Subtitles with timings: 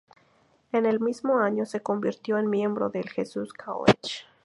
[0.71, 4.23] En el mismo año se convirtió en miembro del "Jesus College".